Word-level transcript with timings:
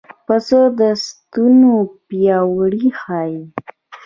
پسه 0.25 0.59
د 0.79 0.81
سنتو 1.03 1.73
پیروي 2.07 2.87
ښيي. 3.01 3.39